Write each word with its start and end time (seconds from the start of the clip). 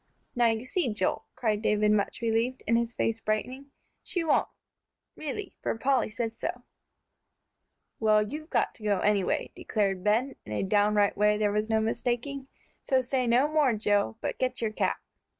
"Now 0.35 0.47
you 0.47 0.65
see, 0.65 0.91
Joel," 0.91 1.25
cried 1.35 1.61
David, 1.61 1.91
much 1.91 2.21
relieved, 2.21 2.63
and 2.67 2.75
his 2.75 2.91
face 2.91 3.19
brightening, 3.19 3.67
"she 4.01 4.23
won't, 4.23 4.47
really, 5.15 5.53
for 5.61 5.77
Polly 5.77 6.09
says 6.09 6.35
so." 6.35 6.63
"Well, 7.99 8.23
you've 8.23 8.49
got 8.49 8.73
to 8.73 8.83
go 8.83 8.99
anyway," 9.01 9.51
declared 9.55 10.03
Ben, 10.03 10.37
in 10.43 10.53
a 10.53 10.63
downright 10.63 11.15
way 11.17 11.37
there 11.37 11.51
was 11.51 11.69
no 11.69 11.79
mistaking. 11.81 12.47
"So 12.81 13.03
say 13.03 13.27
no 13.27 13.47
more, 13.47 13.73
Joe, 13.73 14.17
but 14.21 14.39
get 14.39 14.59
your 14.59 14.71
cap." 14.71 14.97